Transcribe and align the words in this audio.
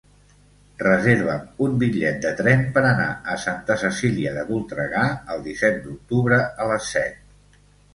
Reserva'm 0.83 1.43
un 1.65 1.75
bitllet 1.83 2.17
de 2.25 2.33
tren 2.41 2.65
per 2.79 2.85
anar 2.93 3.07
a 3.35 3.37
Santa 3.45 3.79
Cecília 3.85 4.35
de 4.41 4.49
Voltregà 4.51 5.09
el 5.37 5.49
disset 5.49 5.83
d'octubre 5.89 6.45
a 6.67 6.73
les 6.77 6.95
set. 6.99 7.67